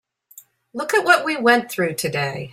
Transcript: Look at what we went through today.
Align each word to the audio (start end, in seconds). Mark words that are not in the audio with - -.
Look 0.73 0.95
at 0.95 1.05
what 1.05 1.25
we 1.25 1.37
went 1.37 1.69
through 1.69 1.93
today. 1.93 2.49